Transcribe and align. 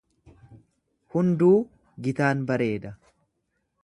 Hunduu 1.15 1.51
gitaan 2.07 2.41
bareeda. 2.53 2.95